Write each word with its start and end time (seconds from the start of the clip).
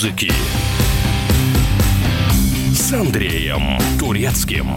музыки 0.00 0.32
с 2.72 2.90
Андреем 2.94 3.78
Турецким. 3.98 4.74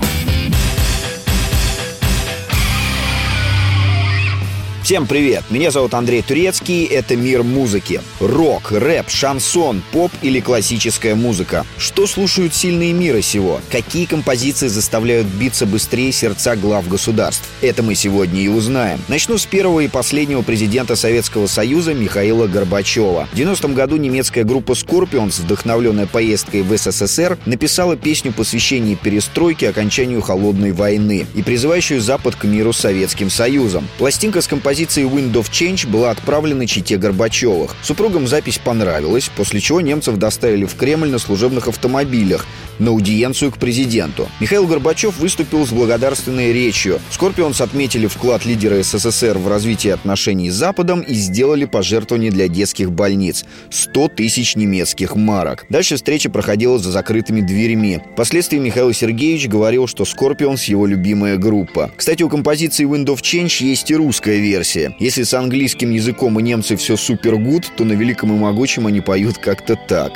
Всем 4.83 5.07
привет! 5.07 5.45
Меня 5.49 5.71
зовут 5.71 5.93
Андрей 5.93 6.21
Турецкий, 6.21 6.83
это 6.83 7.15
«Мир 7.15 7.43
музыки». 7.43 8.01
Рок, 8.19 8.73
рэп, 8.73 9.09
шансон, 9.09 9.81
поп 9.93 10.11
или 10.21 10.41
классическая 10.41 11.15
музыка. 11.15 11.65
Что 11.77 12.05
слушают 12.05 12.53
сильные 12.53 12.91
мира 12.91 13.21
сего? 13.21 13.61
Какие 13.71 14.03
композиции 14.03 14.67
заставляют 14.67 15.25
биться 15.27 15.65
быстрее 15.65 16.11
сердца 16.11 16.57
глав 16.57 16.85
государств? 16.89 17.47
Это 17.61 17.81
мы 17.81 17.95
сегодня 17.95 18.41
и 18.41 18.49
узнаем. 18.49 18.99
Начну 19.07 19.37
с 19.37 19.45
первого 19.45 19.79
и 19.79 19.87
последнего 19.87 20.41
президента 20.41 20.97
Советского 20.97 21.47
Союза 21.47 21.93
Михаила 21.93 22.47
Горбачева. 22.47 23.29
В 23.31 23.37
90-м 23.37 23.75
году 23.75 23.95
немецкая 23.95 24.43
группа 24.43 24.73
Scorpions, 24.73 25.41
вдохновленная 25.41 26.07
поездкой 26.07 26.61
в 26.61 26.77
СССР, 26.77 27.37
написала 27.45 27.95
песню 27.95 28.33
посвящение 28.33 28.97
перестройке 28.97 29.69
окончанию 29.69 30.21
Холодной 30.21 30.73
войны 30.73 31.25
и 31.35 31.41
призывающую 31.41 32.01
Запад 32.01 32.35
к 32.35 32.43
миру 32.43 32.73
с 32.73 32.79
Советским 32.79 33.29
Союзом. 33.29 33.87
Пластинка 33.97 34.41
с 34.41 34.47
композицией 34.49 34.72
композиции 34.73 35.03
Wind 35.03 35.33
of 35.33 35.51
Change 35.51 35.87
была 35.87 36.09
отправлена 36.09 36.65
чите 36.65 36.97
Горбачевых. 36.97 37.75
Супругам 37.83 38.27
запись 38.27 38.57
понравилась, 38.57 39.29
после 39.35 39.59
чего 39.59 39.81
немцев 39.81 40.17
доставили 40.17 40.65
в 40.65 40.73
Кремль 40.73 41.09
на 41.09 41.19
служебных 41.19 41.67
автомобилях 41.67 42.47
на 42.79 42.89
аудиенцию 42.89 43.51
к 43.51 43.59
президенту. 43.59 44.27
Михаил 44.39 44.65
Горбачев 44.65 45.19
выступил 45.19 45.67
с 45.67 45.69
благодарственной 45.69 46.51
речью. 46.53 46.99
Скорпионс 47.11 47.61
отметили 47.61 48.07
вклад 48.07 48.45
лидера 48.45 48.81
СССР 48.81 49.37
в 49.37 49.47
развитие 49.47 49.93
отношений 49.93 50.49
с 50.49 50.55
Западом 50.55 51.01
и 51.01 51.13
сделали 51.13 51.65
пожертвование 51.65 52.31
для 52.31 52.47
детских 52.47 52.91
больниц– 52.91 53.45
100 53.69 54.07
тысяч 54.09 54.55
немецких 54.55 55.15
марок. 55.15 55.67
Дальше 55.69 55.97
встреча 55.97 56.31
проходила 56.31 56.79
за 56.79 56.91
закрытыми 56.91 57.41
дверьми. 57.41 57.99
Впоследствии 58.13 58.57
Михаил 58.57 58.91
Сергеевич 58.91 59.47
говорил, 59.47 59.85
что 59.85 60.03
Скорпионс– 60.03 60.63
его 60.65 60.87
любимая 60.87 61.37
группа. 61.37 61.91
Кстати, 61.95 62.23
у 62.23 62.29
композиции 62.29 62.87
Wind 62.87 63.05
of 63.05 63.21
Change 63.21 63.63
есть 63.63 63.91
и 63.91 63.95
русская 63.95 64.39
версия 64.39 64.62
версия. 64.63 64.95
Если 64.99 65.23
с 65.23 65.33
английским 65.33 65.91
языком 65.91 66.37
у 66.37 66.39
немцы 66.39 66.75
все 66.77 66.95
супер 66.95 67.35
good, 67.35 67.69
то 67.75 67.83
на 67.83 67.93
великом 67.93 68.33
и 68.33 68.39
могучем 68.39 68.87
они 68.87 69.01
поют 69.01 69.37
как-то 69.37 69.75
так. 69.75 70.13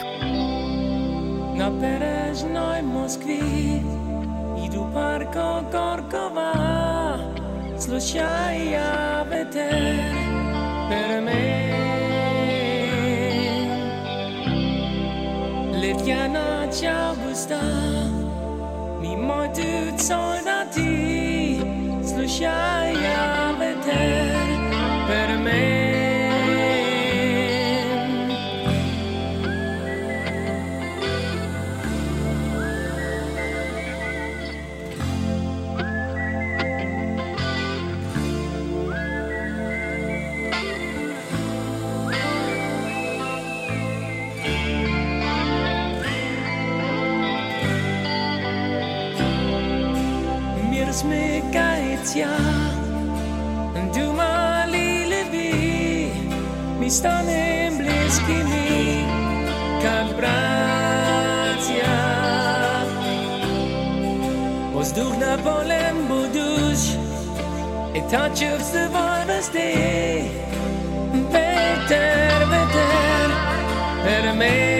На 1.57 1.69
бережной 1.69 2.81
Москве 2.81 3.39
иду 4.65 4.87
парко 4.93 5.65
Горкова, 5.71 7.19
случая 7.77 9.25
ветер 9.29 9.99
перемен. 10.89 11.67
Летя 15.81 16.27
ночь 16.29 16.83
августа, 16.83 17.59
мимо 19.01 19.47
идут 19.47 20.01
солдаты, 20.01 21.59
случая 22.05 22.86
ja, 52.19 52.37
du 53.93 54.13
ma 54.13 54.65
lille 54.65 55.23
vi, 55.31 56.11
mi 56.79 56.89
stanem 56.89 57.77
bliski 57.77 58.37
mi, 58.49 59.05
kad 59.81 60.15
brat 60.17 61.63
ja. 61.81 61.99
Vzduh 64.75 65.13
na 65.19 65.35
volem 65.43 65.97
buduš, 66.07 66.81
e 67.95 68.01
ta 68.11 68.29
će 68.35 68.49
se 68.71 68.87
vojvesti, 68.93 69.73
veter, 71.31 72.39
veter, 72.51 73.29
per 74.03 74.35
me. 74.35 74.76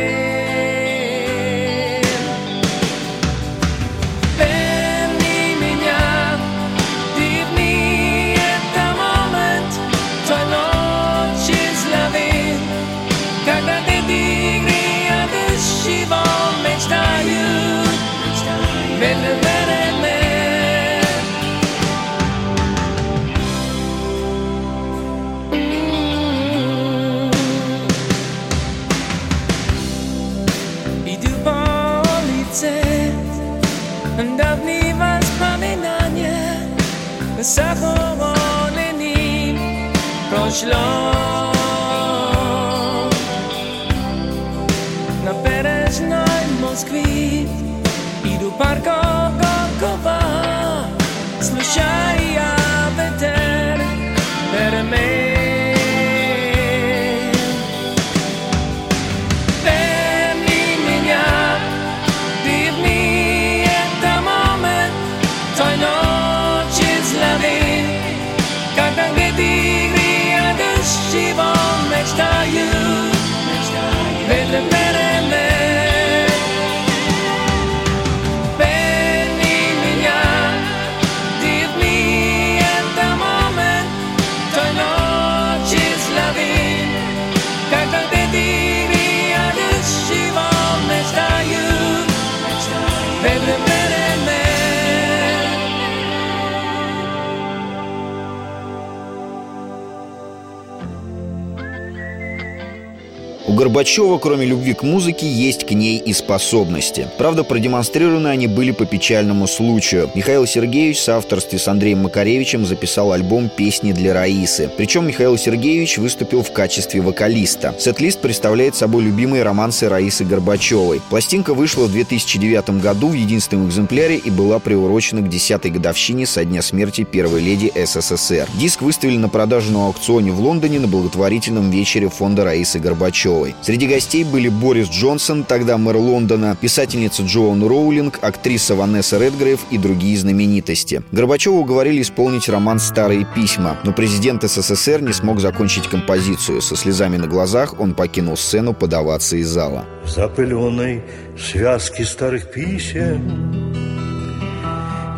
Горбачева, 103.58 104.20
кроме 104.20 104.46
любви 104.46 104.76
к 104.76 104.84
музыке, 104.84 105.28
есть 105.28 105.66
к 105.66 105.72
ней 105.72 105.98
и 105.98 106.14
способности. 106.14 107.08
Правда, 107.18 107.44
продемонстрированы 107.44 108.28
они 108.28 108.46
были 108.46 108.70
по 108.70 108.86
печальному 108.86 109.48
случаю. 109.48 110.12
Михаил 110.14 110.46
Сергеевич 110.46 110.98
в 110.98 111.02
соавторстве 111.02 111.58
с 111.58 111.68
Андреем 111.68 112.04
Макаревичем 112.04 112.68
записал 112.68 113.14
альбом 113.14 113.50
«Песни 113.50 113.94
для 113.94 114.14
Раисы». 114.14 114.70
Причем 114.78 115.08
Михаил 115.08 115.40
Сергеевич 115.40 115.98
выступил 115.98 116.44
в 116.44 116.52
качестве 116.52 117.02
вокалиста. 117.02 117.74
Сет-лист 117.80 118.20
представляет 118.20 118.76
собой 118.76 119.04
любимые 119.04 119.42
романсы 119.42 119.90
Раисы 119.90 120.24
Горбачевой. 120.24 121.02
Пластинка 121.10 121.56
вышла 121.56 121.86
в 121.86 121.92
2009 121.92 122.80
году 122.80 123.08
в 123.08 123.14
единственном 123.14 123.70
экземпляре 123.70 124.18
и 124.18 124.30
была 124.30 124.60
приурочена 124.60 125.24
к 125.24 125.34
10-й 125.34 125.72
годовщине 125.72 126.28
со 126.28 126.46
дня 126.46 126.62
смерти 126.62 127.06
первой 127.06 127.42
леди 127.42 127.74
СССР. 127.74 128.48
Диск 128.54 128.84
выставили 128.84 129.18
на 129.18 129.30
продажу 129.30 129.72
на 129.72 129.88
аукционе 129.88 130.32
в 130.32 130.40
Лондоне 130.42 130.80
на 130.80 130.88
благотворительном 130.88 131.72
вечере 131.72 132.08
фонда 132.08 132.44
Раисы 132.44 132.78
Горбачевой. 132.78 133.47
Горбачевой. 133.48 133.56
Среди 133.62 133.88
гостей 133.88 134.24
были 134.24 134.50
Борис 134.50 134.90
Джонсон, 134.90 135.44
тогда 135.44 135.78
мэр 135.78 135.98
Лондона, 135.98 136.58
писательница 136.60 137.24
Джоан 137.24 137.64
Роулинг, 137.66 138.20
актриса 138.22 138.76
Ванесса 138.76 139.18
Редгрейв 139.18 139.60
и 139.72 139.78
другие 139.78 140.18
знаменитости. 140.18 141.04
Горбачеву 141.12 141.60
уговорили 141.60 142.02
исполнить 142.02 142.50
роман 142.50 142.80
«Старые 142.80 143.26
письма», 143.36 143.78
но 143.84 143.94
президент 143.94 144.44
СССР 144.44 145.02
не 145.02 145.14
смог 145.14 145.40
закончить 145.40 145.88
композицию. 145.88 146.62
Со 146.62 146.76
слезами 146.76 147.18
на 147.18 147.28
глазах 147.28 147.80
он 147.80 147.94
покинул 147.94 148.38
сцену 148.38 148.74
подаваться 148.74 149.38
из 149.38 149.48
зала. 149.48 149.86
В 150.04 150.10
запыленной 150.10 151.04
связке 151.38 152.06
старых 152.06 152.52
писем 152.52 153.74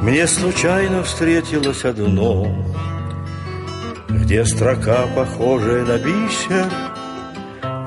Мне 0.02 0.28
случайно 0.28 1.04
встретилось 1.04 1.86
одно 1.86 2.66
Где 4.10 4.46
строка, 4.46 5.08
похожая 5.16 5.86
на 5.86 5.98
бисер 5.98 6.70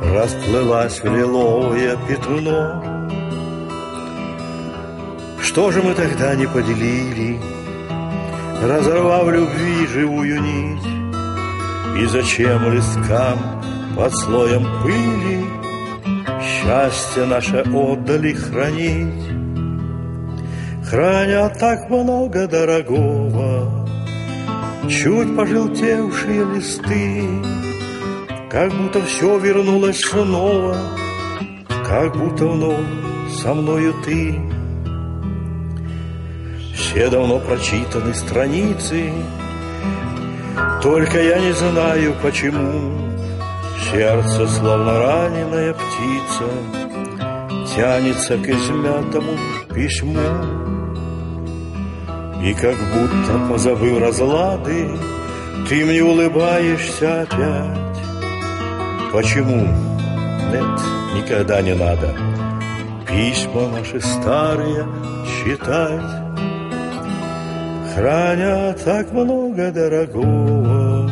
Расплылась 0.05 1.01
в 1.01 1.05
лиловое 1.05 1.97
пятно. 2.09 2.83
Что 5.43 5.71
же 5.71 5.83
мы 5.83 5.95
тогда 5.95 6.35
не 6.35 6.47
поделили? 6.47 7.39
Разорвав 8.63 9.29
любви 9.29 9.87
живую 9.87 10.41
нить 10.41 10.87
И 12.01 12.07
зачем 12.07 12.73
листкам 12.73 13.39
под 13.97 14.15
слоем 14.15 14.67
пыли 14.83 15.45
Счастье 16.41 17.25
наше 17.25 17.59
отдали 17.59 18.33
хранить? 18.33 19.27
Храня 20.89 21.49
так 21.49 21.91
много 21.91 22.47
дорогого 22.47 23.89
Чуть 24.89 25.37
пожелтевшие 25.37 26.45
листы 26.55 27.29
как 28.53 28.71
будто 28.71 29.01
все 29.07 29.39
вернулось 29.39 30.03
снова, 30.05 30.77
Как 31.89 32.15
будто 32.15 32.45
вновь 32.47 32.85
со 33.35 33.55
мною 33.55 33.95
ты. 34.05 34.39
Все 36.75 37.09
давно 37.09 37.39
прочитаны 37.39 38.13
страницы, 38.15 39.11
Только 40.83 41.23
я 41.23 41.39
не 41.39 41.53
знаю, 41.53 42.15
почему 42.23 42.93
Сердце, 43.91 44.47
словно 44.47 44.99
раненая 44.99 45.73
птица, 45.73 46.45
Тянется 47.75 48.37
к 48.37 48.47
измятому 48.51 49.33
письму. 49.75 50.19
И 52.45 52.53
как 52.53 52.77
будто, 52.77 53.49
позабыв 53.49 53.99
разлады, 53.99 54.91
Ты 55.71 55.87
мне 55.87 56.05
улыбаешься 56.05 57.23
опять, 57.23 57.92
Почему? 59.13 59.69
Нет, 60.51 60.81
никогда 61.15 61.61
не 61.61 61.75
надо. 61.75 62.17
Письма 63.07 63.69
наши 63.69 64.01
старые 64.01 64.87
читать. 65.27 66.01
Храня 67.95 68.75
так 68.83 69.13
много 69.13 69.71
дорогого. 69.71 71.11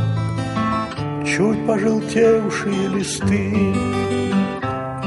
Чуть 1.27 1.67
пожелтевшие 1.67 2.89
листы. 2.89 3.75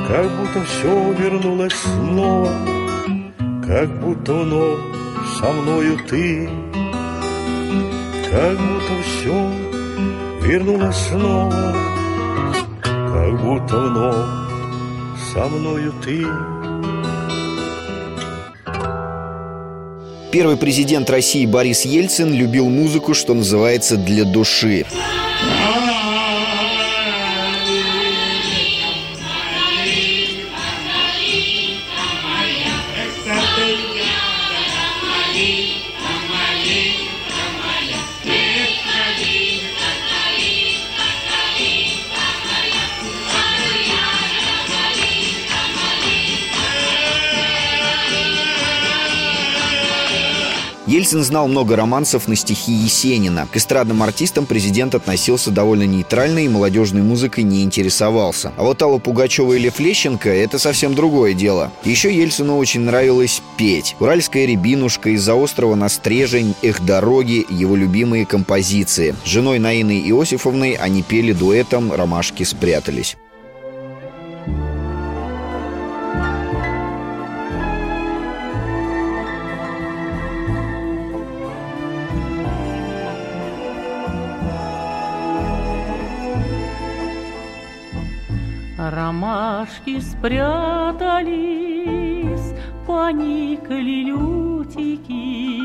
Как 0.07 0.29
будто 0.37 0.63
все 0.63 1.13
вернулось 1.13 1.73
снова. 1.73 2.51
Как 3.65 3.89
будто 4.01 4.33
вновь 4.33 4.79
со 5.39 5.51
мною 5.51 5.97
ты. 6.07 6.47
Как 8.29 8.55
будто 8.55 9.01
все 9.03 9.51
вернулось 10.43 10.95
снова 10.95 11.92
будто 13.43 13.77
вновь 13.77 14.15
со 15.33 15.47
мною 15.47 15.93
ты. 16.03 16.25
Первый 20.31 20.57
президент 20.57 21.09
России 21.09 21.45
Борис 21.45 21.85
Ельцин 21.85 22.33
любил 22.33 22.69
музыку, 22.69 23.13
что 23.13 23.33
называется, 23.33 23.97
для 23.97 24.23
души. 24.23 24.85
Ельцин 51.13 51.25
знал 51.25 51.47
много 51.47 51.75
романсов 51.75 52.27
на 52.27 52.35
стихи 52.35 52.71
Есенина. 52.71 53.47
К 53.51 53.57
эстрадным 53.57 54.01
артистам 54.01 54.47
президент 54.47 54.95
относился 54.95 55.51
довольно 55.51 55.83
нейтрально 55.83 56.39
и 56.39 56.47
молодежной 56.47 57.03
музыкой 57.03 57.43
не 57.43 57.61
интересовался. 57.61 58.51
А 58.57 58.63
вот 58.63 58.81
Алла 58.81 58.97
Пугачева 58.97 59.53
или 59.53 59.69
Флещенко– 59.69 60.27
это 60.31 60.57
совсем 60.57 60.95
другое 60.95 61.35
дело. 61.35 61.71
Еще 61.83 62.11
Ельцину 62.11 62.57
очень 62.57 62.81
нравилось 62.81 63.43
петь. 63.57 63.95
«Уральская 63.99 64.47
рябинушка», 64.47 65.11
«Из-за 65.11 65.35
острова 65.35 65.75
на 65.75 65.87
стрежень», 65.87 66.55
«Эх, 66.63 66.83
дороги»– 66.83 67.45
его 67.49 67.75
любимые 67.75 68.25
композиции. 68.25 69.13
С 69.23 69.27
женой 69.27 69.59
Наиной 69.59 69.99
Иосифовной 70.09 70.71
они 70.71 71.03
пели 71.03 71.33
дуэтом 71.33 71.93
«Ромашки 71.93 72.41
спрятались». 72.41 73.17
Ромашки 89.13 89.99
спрятались, 89.99 91.27
поникли 92.87 94.05
лютики, 94.09 95.59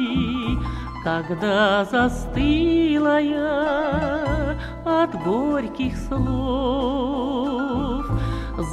Когда 1.03 1.87
застыла 1.87 3.19
я 3.19 4.55
от 4.85 5.15
горьких 5.25 5.97
слов. 5.97 8.05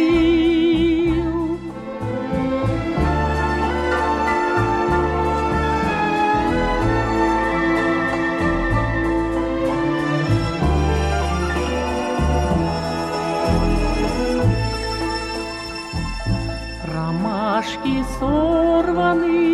сорваны, 18.22 19.50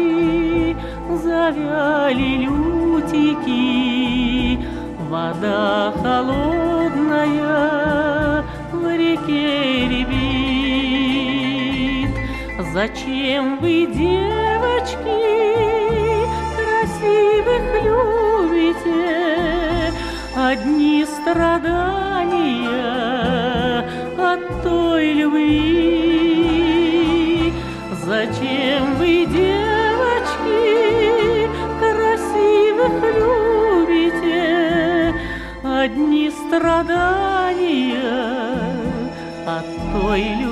завяли 1.24 2.30
лютики, 2.44 3.62
вода 5.08 5.94
холодная 6.02 7.54
в 8.72 8.82
реке 8.94 9.88
ребит. 9.88 11.30
Зачем 12.74 13.58
вы, 13.58 13.86
девочки, 13.86 15.22
красивых 16.58 17.64
любите? 17.86 19.08
Одни 20.36 21.06
страдают. 21.06 22.07
Страдания 36.58 38.02
от 39.46 39.92
той 39.92 40.20
любви. 40.20 40.47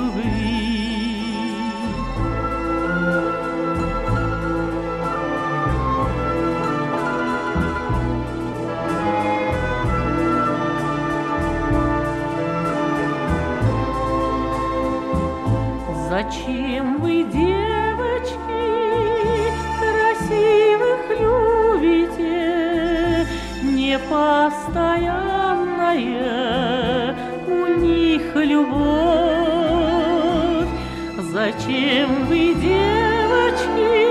Вы, 32.28 32.54
девочки, 32.54 34.02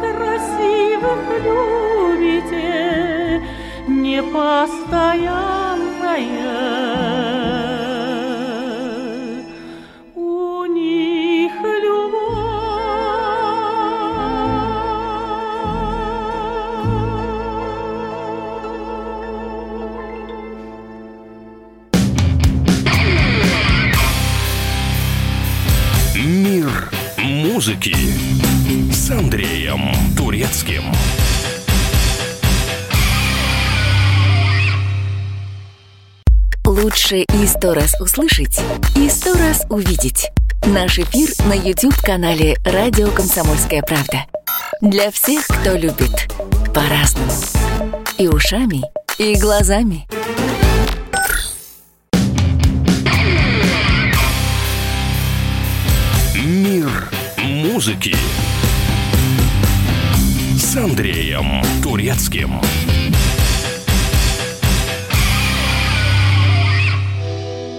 красивых 0.00 1.22
любите? 1.44 3.42
Непостоянная 3.86 5.53
и 37.44 37.46
сто 37.46 37.74
раз 37.74 37.94
услышать, 38.00 38.58
и 38.96 39.06
сто 39.10 39.34
раз 39.34 39.66
увидеть. 39.68 40.30
Наш 40.64 40.98
эфир 40.98 41.28
на 41.46 41.52
YouTube-канале 41.52 42.56
«Радио 42.64 43.10
Комсомольская 43.10 43.82
правда». 43.82 44.24
Для 44.80 45.10
всех, 45.10 45.46
кто 45.46 45.76
любит 45.76 46.32
по-разному. 46.74 47.30
И 48.16 48.28
ушами, 48.28 48.82
и 49.18 49.36
глазами. 49.36 50.06
Мир 56.42 57.10
музыки 57.36 58.16
с 60.56 60.76
Андреем 60.76 61.62
Турецким. 61.82 62.58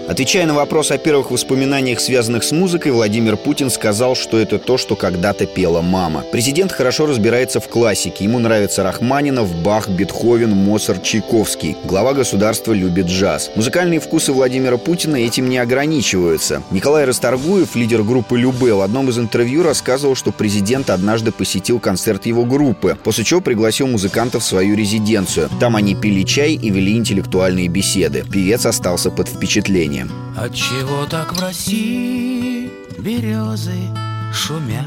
Отвечая 0.08 0.46
на 0.46 0.54
вопрос 0.54 0.92
о 0.92 0.98
первых 0.98 1.32
воспоминаниях, 1.32 1.98
связанных 1.98 2.44
с 2.44 2.52
музыкой, 2.52 2.92
Владимир 2.92 3.36
Путин 3.36 3.70
сказал, 3.70 4.14
что 4.14 4.38
это 4.38 4.60
то, 4.60 4.78
что 4.78 4.94
когда-то 4.94 5.46
пела 5.46 5.80
мама. 5.80 6.24
Президент 6.30 6.70
хорошо 6.70 7.06
разбирается 7.06 7.58
в 7.58 7.68
классике. 7.68 8.22
Ему 8.22 8.38
нравится 8.38 8.84
Рахманинов, 8.84 9.52
Бах, 9.62 9.88
Бетховен, 9.88 10.50
Моцарт, 10.50 11.02
Чайковский. 11.02 11.76
Глава 11.82 12.14
государства 12.14 12.72
любит 12.72 13.06
джаз. 13.06 13.50
Музыкальные 13.56 13.98
вкусы 13.98 14.32
Владимира 14.32 14.76
Путина 14.76 15.16
этим 15.16 15.48
не 15.48 15.58
ограничиваются. 15.58 16.62
Николай 16.70 17.04
Расторгуев, 17.04 17.74
лидер 17.74 18.04
группы 18.04 18.38
«Любе», 18.38 18.74
в 18.74 18.82
одном 18.82 19.08
из 19.10 19.18
интервью 19.18 19.64
рассказывал, 19.64 20.14
что 20.14 20.30
президент 20.30 20.88
однажды 20.88 21.32
посетил 21.32 21.80
концерт 21.80 22.26
его 22.26 22.44
группы, 22.44 22.96
после 23.02 23.24
чего 23.24 23.40
пригласил 23.40 23.88
музыкантов 23.88 24.44
в 24.44 24.46
свою 24.46 24.76
резиденцию. 24.76 25.50
Там 25.58 25.74
они 25.74 25.96
пили 25.96 26.22
чай 26.22 26.52
и 26.52 26.70
вели 26.70 26.96
интеллектуальные 26.96 27.66
беседы. 27.66 28.24
Певец 28.30 28.66
остался 28.66 29.10
под 29.10 29.28
впечатлением. 29.28 29.95
Отчего 30.36 31.06
так 31.06 31.32
в 31.32 31.40
России 31.40 32.70
березы 32.98 33.88
шумят? 34.32 34.84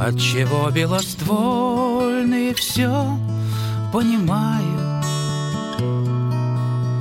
Отчего 0.00 0.70
белоствольные 0.70 2.54
все 2.54 3.18
понимают? 3.92 5.04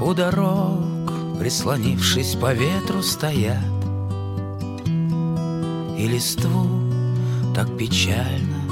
У 0.01 0.13
дорог, 0.13 1.39
прислонившись 1.39 2.35
по 2.35 2.53
ветру, 2.53 3.01
стоят 3.01 3.63
И 5.97 6.07
листву 6.07 6.67
так 7.55 7.77
печально 7.77 8.67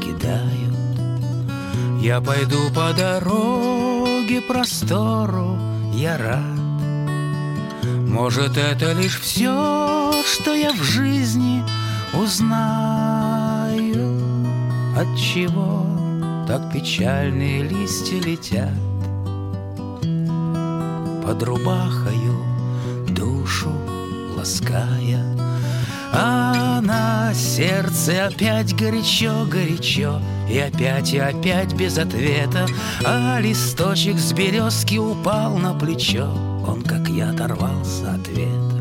кидают 0.00 1.00
Я 2.00 2.20
пойду 2.20 2.70
по 2.72 2.92
дороге 2.92 4.40
простору, 4.42 5.58
я 5.92 6.16
рад 6.16 6.57
может, 8.18 8.56
это 8.56 8.94
лишь 8.94 9.20
все, 9.20 10.12
что 10.24 10.52
я 10.52 10.72
в 10.72 10.82
жизни 10.82 11.62
узнаю, 12.12 13.38
От 14.96 15.16
чего 15.16 15.86
так 16.48 16.72
печальные 16.72 17.62
листья 17.62 18.20
летят? 18.20 18.74
Под 21.24 21.40
рубахою 21.44 22.44
душу 23.08 23.70
лаская 24.36 25.24
А 26.12 26.80
на 26.80 27.32
сердце 27.34 28.26
опять 28.26 28.74
горячо-горячо 28.74 30.20
И 30.50 30.58
опять 30.58 31.12
и 31.12 31.18
опять 31.18 31.72
без 31.74 31.96
ответа 31.98 32.66
А 33.04 33.38
листочек 33.38 34.18
с 34.18 34.32
березки 34.32 34.98
упал 34.98 35.56
на 35.56 35.72
плечо. 35.72 36.26
Он, 36.66 36.82
как 36.82 36.97
я, 37.08 37.30
оторвался 37.30 38.14
от 38.14 38.28
веток. 38.28 38.78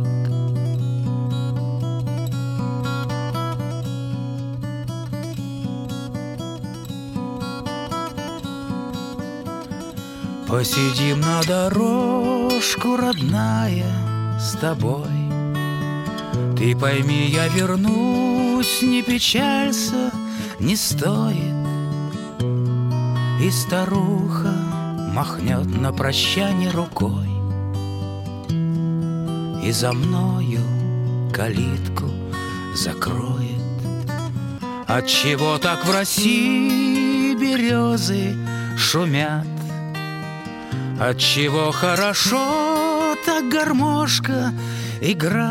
Посидим 10.48 11.20
на 11.20 11.42
дорожку, 11.44 12.96
родная, 12.96 14.40
с 14.40 14.54
тобой. 14.58 15.06
Ты 16.58 16.76
пойми, 16.76 17.28
я 17.28 17.48
вернусь, 17.48 18.82
не 18.82 19.04
печалься, 19.04 20.12
не 20.60 20.76
стоит. 20.76 21.56
И 23.42 23.52
старуха 23.52 24.54
махнет 25.14 25.66
на 25.66 25.92
прощание 25.92 26.72
рукой 26.72 27.37
И 29.68 29.72
за 29.74 29.92
мною 29.92 30.62
калитку 31.34 32.10
закроет. 32.74 33.82
Отчего 34.88 35.58
так 35.58 35.86
в 35.86 35.92
России 35.92 37.36
березы 37.36 38.34
шумят? 38.78 39.46
Отчего 40.98 41.72
хорошо 41.72 43.18
так 43.26 43.50
гармошка 43.50 44.54
играет? 45.02 45.44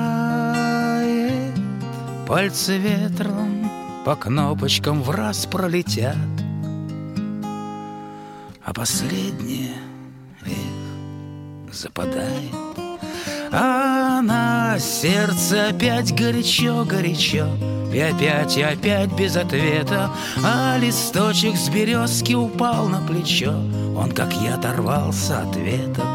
Пальцы 2.27 2.79
ветром 2.79 3.71
по 4.07 4.17
кнопочкам 4.17 5.03
в 5.03 5.11
раз 5.11 5.45
пролетят. 5.45 6.17
А 8.65 8.73
последнее, 8.73 9.75
эх, 10.47 11.75
западает. 11.75 12.55
А 13.53 13.96
на 14.23 14.79
сердце 14.79 15.69
опять 15.69 16.15
горячо-горячо 16.15 17.47
И 17.93 17.99
опять, 17.99 18.57
и 18.57 18.63
опять 18.63 19.13
без 19.13 19.37
ответа. 19.37 20.11
А 20.45 20.77
листочек 20.79 21.57
с 21.57 21.69
березки 21.69 22.35
упал 22.35 22.89
на 22.89 23.01
плечо. 23.07 23.53
Он, 23.97 24.13
как 24.13 24.33
я, 24.35 24.55
оторвался 24.55 25.41
от 25.41 25.57
веток. 25.57 26.07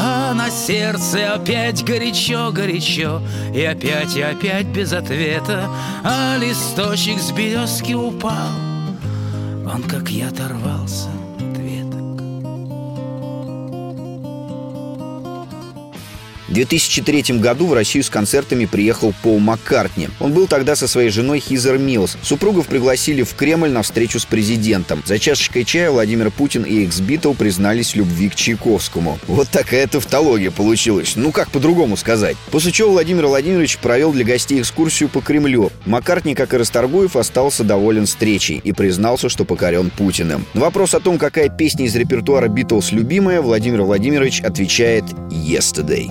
А 0.00 0.32
на 0.34 0.50
сердце 0.50 1.34
опять 1.34 1.84
горячо-горячо 1.84 3.22
И 3.54 3.62
опять 3.62 4.16
и 4.16 4.22
опять 4.22 4.66
без 4.66 4.92
ответа. 4.92 5.68
А 6.04 6.36
листочек 6.38 7.20
с 7.20 7.30
березки 7.32 7.92
упал. 7.92 8.50
Он, 9.72 9.82
как 9.82 10.10
я, 10.10 10.28
оторвался 10.28 11.19
В 16.50 16.52
2003 16.52 17.38
году 17.38 17.66
в 17.66 17.74
Россию 17.74 18.02
с 18.02 18.10
концертами 18.10 18.64
приехал 18.64 19.14
Пол 19.22 19.38
Маккартни. 19.38 20.08
Он 20.18 20.32
был 20.32 20.48
тогда 20.48 20.74
со 20.74 20.88
своей 20.88 21.10
женой 21.10 21.38
Хизер 21.38 21.78
Милс. 21.78 22.16
Супругов 22.22 22.66
пригласили 22.66 23.22
в 23.22 23.34
Кремль 23.34 23.70
на 23.70 23.82
встречу 23.82 24.18
с 24.18 24.24
президентом. 24.24 25.00
За 25.06 25.20
чашечкой 25.20 25.64
чая 25.64 25.92
Владимир 25.92 26.32
Путин 26.32 26.64
и 26.64 26.84
экс-битл 26.84 27.34
признались 27.34 27.92
в 27.92 27.96
любви 27.96 28.28
к 28.30 28.34
Чайковскому. 28.34 29.20
Вот 29.28 29.48
такая 29.48 29.86
тавтология 29.86 30.50
получилась. 30.50 31.12
Ну 31.14 31.30
как 31.30 31.52
по-другому 31.52 31.96
сказать. 31.96 32.36
После 32.50 32.72
чего 32.72 32.90
Владимир 32.90 33.26
Владимирович 33.26 33.78
провел 33.78 34.10
для 34.12 34.24
гостей 34.24 34.60
экскурсию 34.60 35.08
по 35.08 35.20
Кремлю. 35.20 35.70
Маккартни, 35.86 36.34
как 36.34 36.52
и 36.52 36.56
Расторгуев, 36.56 37.14
остался 37.14 37.62
доволен 37.62 38.06
встречей 38.06 38.60
и 38.64 38.72
признался, 38.72 39.28
что 39.28 39.44
покорен 39.44 39.90
Путиным. 39.90 40.44
На 40.54 40.62
вопрос 40.62 40.94
о 40.94 41.00
том, 41.00 41.16
какая 41.16 41.48
песня 41.48 41.86
из 41.86 41.94
репертуара 41.94 42.48
Битлз 42.48 42.90
любимая, 42.90 43.40
Владимир 43.40 43.82
Владимирович 43.82 44.40
отвечает 44.40 45.04
«Yesterday». 45.30 46.10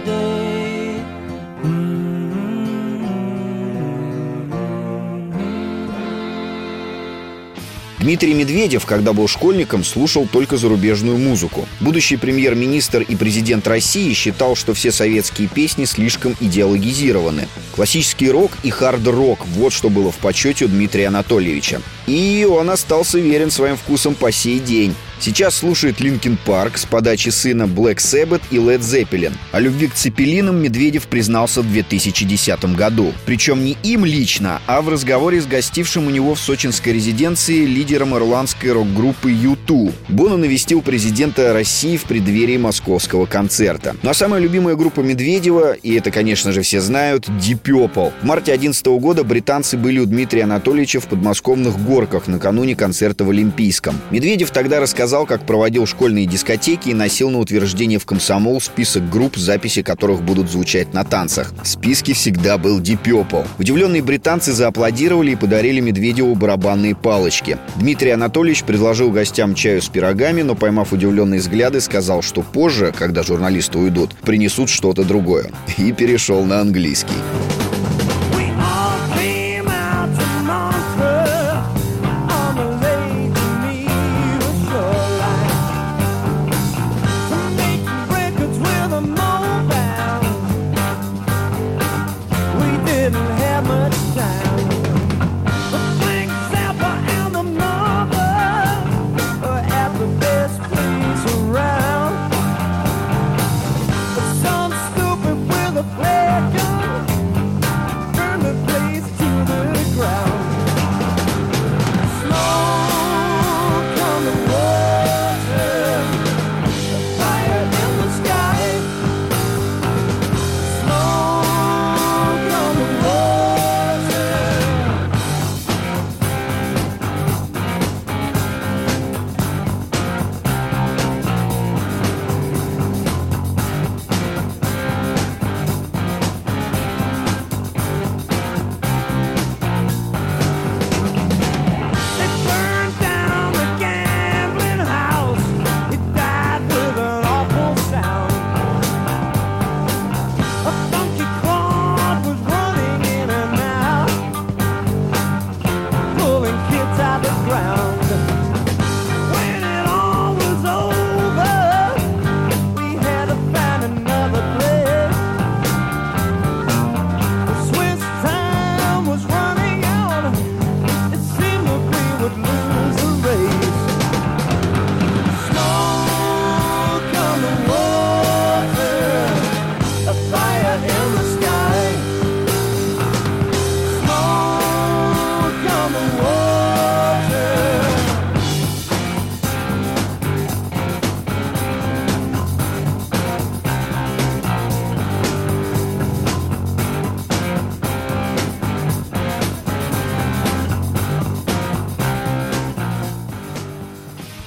Дмитрий 8.01 8.33
Медведев, 8.33 8.87
когда 8.87 9.13
был 9.13 9.27
школьником, 9.27 9.83
слушал 9.83 10.27
только 10.27 10.57
зарубежную 10.57 11.19
музыку. 11.19 11.67
Будущий 11.79 12.17
премьер-министр 12.17 13.03
и 13.03 13.15
президент 13.15 13.67
России 13.67 14.11
считал, 14.13 14.55
что 14.55 14.73
все 14.73 14.91
советские 14.91 15.47
песни 15.47 15.85
слишком 15.85 16.35
идеологизированы. 16.39 17.47
Классический 17.75 18.31
рок 18.31 18.53
и 18.63 18.71
хард-рок– 18.71 19.45
вот 19.53 19.71
что 19.71 19.91
было 19.91 20.11
в 20.11 20.17
почете 20.17 20.65
у 20.65 20.67
Дмитрия 20.67 21.09
Анатольевича. 21.09 21.79
И 22.11 22.43
он 22.43 22.69
остался 22.69 23.19
верен 23.19 23.49
своим 23.49 23.77
вкусам 23.77 24.15
по 24.15 24.33
сей 24.33 24.59
день. 24.59 24.93
Сейчас 25.21 25.57
слушает 25.57 25.99
Linkin 25.99 26.35
Park 26.47 26.79
с 26.79 26.85
подачи 26.85 27.29
сына 27.29 27.63
Black 27.63 27.97
Sabbath 27.97 28.41
и 28.49 28.55
Led 28.55 28.79
Zeppelin. 28.79 29.33
О 29.51 29.59
любви 29.59 29.87
к 29.87 29.93
цепелинам 29.93 30.59
Медведев 30.59 31.05
признался 31.05 31.61
в 31.61 31.71
2010 31.71 32.75
году. 32.75 33.13
Причем 33.27 33.63
не 33.63 33.77
им 33.83 34.03
лично, 34.03 34.63
а 34.65 34.81
в 34.81 34.89
разговоре 34.89 35.39
с 35.39 35.45
гостившим 35.45 36.07
у 36.07 36.09
него 36.09 36.33
в 36.33 36.39
сочинской 36.39 36.93
резиденции 36.93 37.65
лидером 37.65 38.15
ирландской 38.15 38.71
рок-группы 38.71 39.31
U2. 39.31 39.93
Боно 40.09 40.37
навестил 40.37 40.81
президента 40.81 41.53
России 41.53 41.97
в 41.97 42.05
преддверии 42.05 42.57
московского 42.57 43.27
концерта. 43.27 43.95
Ну 44.01 44.09
а 44.09 44.15
самая 44.15 44.41
любимая 44.41 44.75
группа 44.75 45.01
Медведева, 45.01 45.73
и 45.73 45.93
это, 45.93 46.09
конечно 46.09 46.51
же, 46.51 46.63
все 46.63 46.81
знают, 46.81 47.29
Deep 47.29 47.61
Purple. 47.61 48.11
В 48.23 48.25
марте 48.25 48.53
2011 48.53 48.87
года 48.99 49.23
британцы 49.23 49.77
были 49.77 49.99
у 49.99 50.07
Дмитрия 50.07 50.45
Анатольевича 50.45 50.99
в 50.99 51.05
подмосковных 51.05 51.77
горках 52.01 52.27
накануне 52.27 52.75
концерта 52.75 53.23
в 53.23 53.29
Олимпийском. 53.29 53.95
Медведев 54.09 54.49
тогда 54.49 54.79
рассказал 54.79 55.25
как 55.27 55.45
проводил 55.45 55.85
школьные 55.85 56.25
дискотеки 56.25 56.89
и 56.89 56.93
носил 56.93 57.29
на 57.29 57.39
утверждение 57.39 57.99
в 57.99 58.05
комсомол 58.05 58.59
список 58.59 59.07
групп, 59.09 59.37
записи 59.37 59.83
которых 59.83 60.23
будут 60.23 60.49
звучать 60.49 60.93
на 60.93 61.03
танцах. 61.03 61.53
В 61.61 61.67
списке 61.67 62.13
всегда 62.13 62.57
был 62.57 62.79
Purple. 62.81 63.47
Удивленные 63.59 64.01
британцы 64.01 64.51
зааплодировали 64.51 65.31
и 65.31 65.35
подарили 65.35 65.79
Медведеву 65.79 66.35
барабанные 66.35 66.95
палочки. 66.95 67.57
Дмитрий 67.75 68.11
Анатольевич 68.11 68.63
предложил 68.63 69.11
гостям 69.11 69.53
чаю 69.53 69.81
с 69.81 69.87
пирогами, 69.87 70.41
но, 70.41 70.55
поймав 70.55 70.93
удивленные 70.93 71.39
взгляды, 71.39 71.81
сказал, 71.81 72.21
что 72.21 72.41
позже, 72.41 72.93
когда 72.97 73.23
журналисты 73.23 73.77
уйдут, 73.77 74.15
принесут 74.21 74.69
что-то 74.69 75.03
другое. 75.03 75.51
И 75.77 75.91
перешел 75.91 76.43
на 76.43 76.61
английский. 76.61 77.13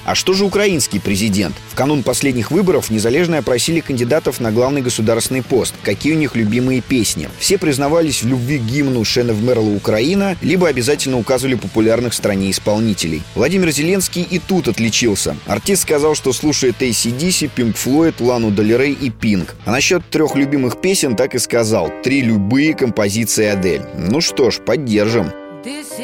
А 0.05 0.13
что 0.13 0.33
же 0.33 0.45
украинский 0.45 0.99
президент? 0.99 1.55
В 1.71 1.75
канун 1.75 2.03
последних 2.03 2.51
выборов 2.51 2.91
незалежные 2.91 3.39
опросили 3.39 3.79
кандидатов 3.79 4.39
на 4.39 4.51
главный 4.51 4.81
государственный 4.81 5.41
пост. 5.41 5.73
Какие 5.81 6.13
у 6.13 6.17
них 6.17 6.35
любимые 6.35 6.81
песни? 6.81 7.27
Все 7.39 7.57
признавались 7.57 8.21
в 8.21 8.27
любви 8.27 8.59
к 8.59 8.61
гимну 8.61 9.03
Шена 9.03 9.31
Мерла 9.31 9.69
Украина, 9.75 10.37
либо 10.41 10.67
обязательно 10.67 11.17
указывали 11.17 11.55
популярных 11.55 12.13
в 12.13 12.15
стране 12.15 12.51
исполнителей. 12.51 13.23
Владимир 13.33 13.71
Зеленский 13.71 14.21
и 14.21 14.37
тут 14.37 14.67
отличился. 14.67 15.35
Артист 15.47 15.81
сказал, 15.81 16.13
что 16.13 16.33
слушает 16.33 16.81
ACDC, 16.81 17.49
Pink 17.55 17.75
Floyd, 17.75 18.15
Лану 18.19 18.51
Долерей 18.51 18.93
и 18.93 19.09
Pink. 19.09 19.49
А 19.65 19.71
насчет 19.71 20.07
трех 20.09 20.35
любимых 20.35 20.79
песен 20.81 21.15
так 21.15 21.33
и 21.33 21.39
сказал. 21.39 21.91
Три 22.03 22.21
любые 22.21 22.75
композиции 22.75 23.47
Адель. 23.47 23.81
Ну 23.97 24.21
что 24.21 24.51
ж, 24.51 24.59
поддержим. 24.59 25.31
This 25.65 25.94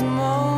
small 0.00 0.49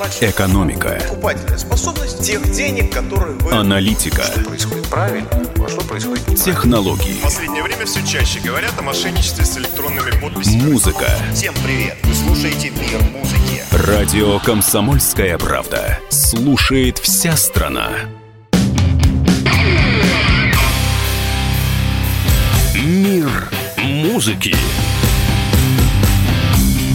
большой 0.00 0.30
экономика, 0.30 0.98
покупательная 1.08 1.58
способность 1.58 2.22
тех 2.22 2.50
денег, 2.50 2.90
которые 2.90 3.36
вы... 3.36 3.52
аналитика, 3.52 4.24
происходит 4.46 4.88
правильно, 4.88 5.28
а 5.30 5.68
что 5.68 5.82
происходит 5.82 6.26
неправильно. 6.26 6.44
технологии, 6.54 7.12
В 7.12 7.22
последнее 7.22 7.62
время 7.62 7.84
все 7.84 8.04
чаще 8.06 8.40
говорят 8.40 8.72
о 8.78 8.82
мошенничестве 8.82 9.44
с 9.44 9.58
электронными 9.58 10.10
подписями. 10.18 10.72
музыка. 10.72 11.06
Всем 11.34 11.52
привет! 11.62 11.98
Вы 12.02 12.14
слушаете 12.14 12.70
«Мир 12.70 13.02
музыки». 13.12 13.62
Радио 13.72 14.38
«Комсомольская 14.38 15.36
правда». 15.36 15.98
Слушает 16.08 16.96
вся 16.98 17.36
страна. 17.36 17.90
Мир 22.74 23.28
музыки 23.76 24.56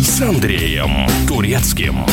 с 0.02 0.22
Андреем 0.22 1.08
Турецким. 1.28 2.04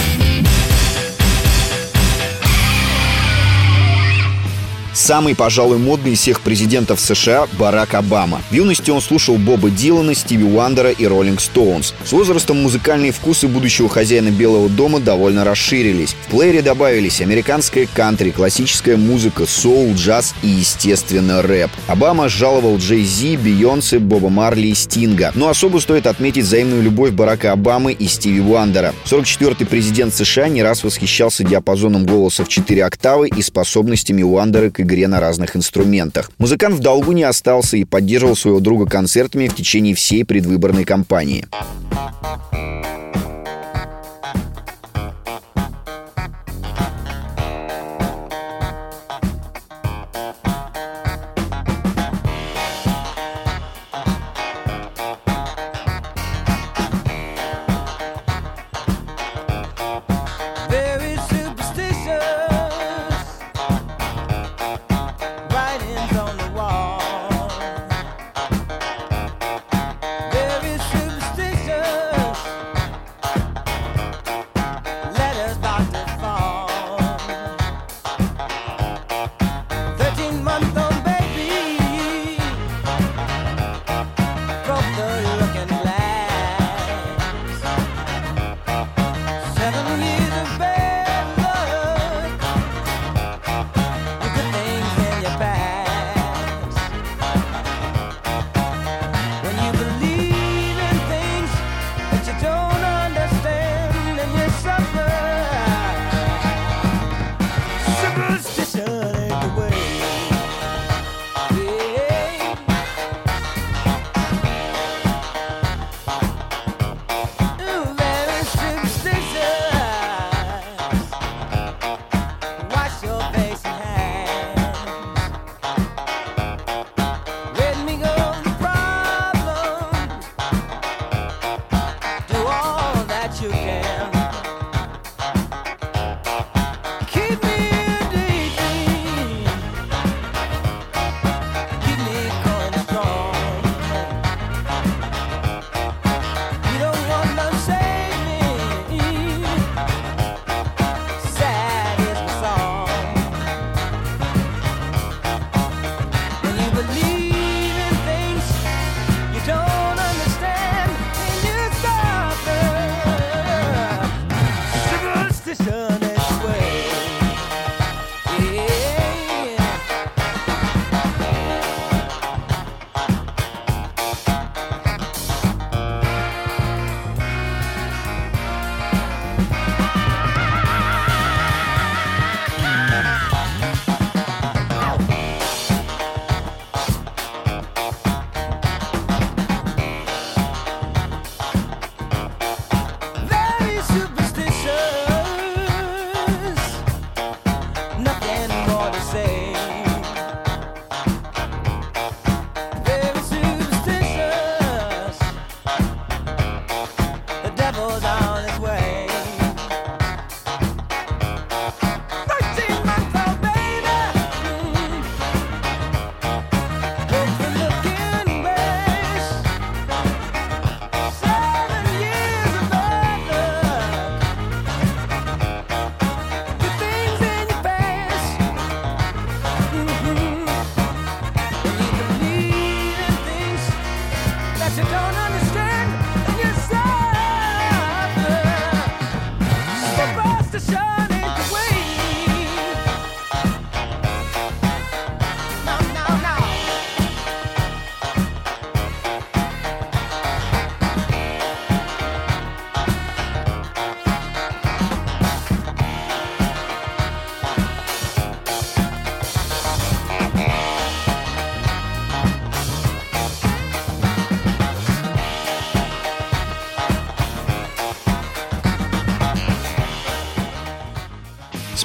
Самый, 4.95 5.35
пожалуй, 5.35 5.79
модный 5.79 6.13
из 6.13 6.21
всех 6.21 6.43
президентов 6.43 7.01
США– 7.01 7.47
Барак 7.59 7.95
Обама. 7.95 8.43
В 8.51 8.55
юности 8.55 8.91
он 8.91 9.01
слушал 9.01 9.39
Боба 9.39 9.71
Дилана, 9.71 10.15
Стиви 10.15 10.45
Уандера 10.45 10.91
и 10.91 11.07
Роллинг 11.07 11.41
Стоунс. 11.41 11.95
С 12.05 12.13
возрастом 12.13 12.63
музыкальные 12.63 13.13
вкусы 13.13 13.49
будущего 13.49 13.89
хозяина 13.89 14.29
Белого 14.29 14.69
дома 14.69 15.01
довольно 15.01 15.45
расширились. 15.45 16.15
В 16.27 16.31
плеере 16.33 16.61
добавились 16.61 17.23
американская 17.23 17.89
кантри, 17.93 18.31
классическая 18.31 18.99
музыка, 18.99 19.47
соул, 19.47 19.95
джаз 19.95 20.35
и, 20.43 20.49
естественно, 20.49 21.41
рэп. 21.41 21.71
Обама 21.87 22.29
жаловал 22.29 22.77
Джей 22.77 23.03
Зи, 23.03 23.39
Бейонсе, 23.39 23.99
Боба 23.99 24.29
Марли 24.29 24.69
и 24.69 24.75
Стинга. 24.75 25.33
Но 25.35 25.49
особо 25.49 25.79
стоит 25.79 26.07
отметить 26.07 26.45
взаимную 26.45 26.83
любовь 26.83 27.13
Барака 27.13 27.53
Обамы 27.53 27.93
и 27.93 28.07
Стиви 28.07 28.41
Уандера. 28.41 28.95
44-й 29.07 29.65
президент 29.65 30.15
США 30.15 30.49
не 30.49 30.63
раз 30.63 30.85
восхищался 30.85 31.45
диапазоном 31.45 32.05
голоса 32.05 32.45
в 32.45 32.49
4 32.49 32.85
октавы 32.85 33.29
и 33.29 33.41
способностями 33.41 34.23
Уандера 34.23 34.69
к 34.71 34.82
игре 34.83 35.09
на 35.09 35.21
разных 35.21 35.57
инструментах. 35.57 36.31
Музыкант 36.39 36.77
в 36.77 36.81
долгу 36.81 37.13
не 37.13 37.23
остался 37.23 37.77
и 37.77 37.85
поддерживал 37.85 38.37
своего 38.37 38.61
друга 38.61 38.87
концертами 38.87 39.49
в 39.49 39.55
течение 39.55 39.95
всей 39.95 40.25
предвыборной 40.25 40.85
кампании. 40.85 41.47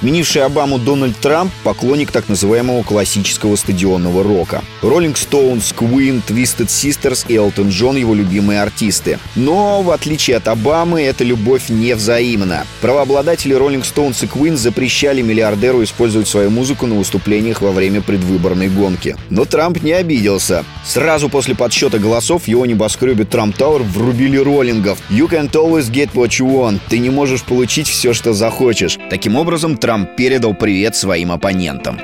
Сменивший 0.08 0.42
Обаму 0.42 0.78
Дональд 0.78 1.18
Трамп– 1.18 1.52
поклонник 1.64 2.10
так 2.10 2.30
называемого 2.30 2.82
классического 2.82 3.56
стадионного 3.56 4.22
рока. 4.22 4.64
Роллинг 4.80 5.18
Стоунс, 5.18 5.74
Queen, 5.78 6.22
Twisted 6.26 6.68
Sisters 6.68 7.26
и 7.28 7.36
Элтон 7.36 7.68
Джон– 7.68 7.96
его 7.98 8.14
любимые 8.14 8.62
артисты. 8.62 9.18
Но, 9.36 9.82
в 9.82 9.90
отличие 9.90 10.38
от 10.38 10.48
Обамы, 10.48 11.02
эта 11.02 11.24
любовь 11.24 11.68
не 11.68 11.94
взаимна. 11.94 12.66
Правообладатели 12.80 13.52
Роллинг 13.52 13.84
Стоунс 13.84 14.22
и 14.22 14.26
Queen 14.26 14.56
запрещали 14.56 15.20
миллиардеру 15.20 15.84
использовать 15.84 16.26
свою 16.26 16.48
музыку 16.48 16.86
на 16.86 16.94
выступлениях 16.94 17.60
во 17.60 17.70
время 17.70 18.00
предвыборной 18.00 18.70
гонки. 18.70 19.14
Но 19.28 19.44
Трамп 19.44 19.82
не 19.82 19.92
обиделся. 19.92 20.64
Сразу 20.88 21.28
после 21.28 21.54
подсчета 21.54 21.98
голосов 21.98 22.48
его 22.48 22.64
небоскребе 22.64 23.26
Трамп 23.26 23.54
Тауэр 23.54 23.82
врубили 23.82 24.38
роллингов. 24.38 24.98
«You 25.10 25.28
can't 25.28 25.52
always 25.52 25.90
get 25.90 26.14
what 26.14 26.30
you 26.40 26.46
want». 26.50 26.80
Ты 26.88 26.98
не 26.98 27.10
можешь 27.10 27.42
получить 27.42 27.86
все, 27.86 28.14
что 28.14 28.32
захочешь. 28.32 28.98
Таким 29.10 29.36
образом, 29.36 29.76
Трамп 29.76 30.16
передал 30.16 30.54
привет 30.54 30.96
своим 30.96 31.30
оппонентам. 31.30 32.00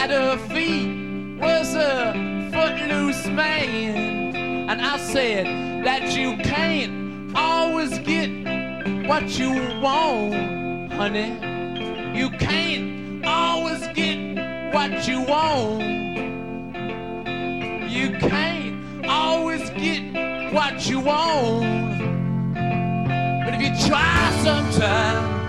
At 0.00 0.08
her 0.08 0.38
feet 0.48 0.89
was 1.40 1.74
a 1.74 2.12
footloose 2.52 3.26
man. 3.26 4.36
And 4.70 4.80
I 4.80 4.98
said 4.98 5.46
that 5.84 6.14
you 6.16 6.36
can't 6.36 7.34
always 7.36 7.98
get 8.00 8.28
what 9.08 9.38
you 9.38 9.50
want, 9.80 10.92
honey. 10.92 11.32
You 12.18 12.30
can't 12.30 13.24
always 13.24 13.86
get 13.88 14.74
what 14.74 15.08
you 15.08 15.22
want. 15.22 15.82
You 17.90 18.10
can't 18.18 19.06
always 19.06 19.70
get 19.70 20.52
what 20.52 20.88
you 20.88 21.00
want. 21.00 21.98
But 23.44 23.54
if 23.54 23.62
you 23.62 23.88
try 23.88 24.30
sometime, 24.44 25.40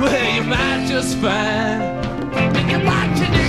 well, 0.00 0.34
you 0.34 0.44
might 0.44 0.86
just 0.88 1.16
find 1.16 2.02
that 2.32 3.18
you 3.18 3.28
need. 3.28 3.41